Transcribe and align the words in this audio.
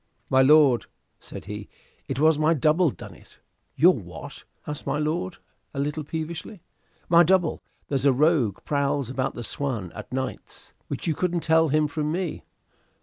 "My 0.31 0.41
lord," 0.41 0.87
said 1.19 1.45
he, 1.45 1.69
"it 2.07 2.19
was 2.19 2.39
my 2.39 2.55
double 2.55 2.89
done 2.89 3.13
it." 3.13 3.37
"Your 3.75 3.93
what?" 3.93 4.45
asked 4.65 4.87
my 4.87 4.97
lord, 4.97 5.37
a 5.75 5.79
little 5.79 6.03
peevishly. 6.03 6.63
"My 7.07 7.21
double. 7.23 7.61
There's 7.87 8.05
a 8.05 8.11
rogue 8.11 8.61
prowls 8.65 9.11
about 9.11 9.35
the 9.35 9.43
'Swan' 9.43 9.91
at 9.91 10.11
nights, 10.11 10.73
which 10.87 11.05
you 11.05 11.13
couldn't 11.13 11.43
tell 11.43 11.67
him 11.69 11.87
from 11.87 12.11
me. 12.11 12.45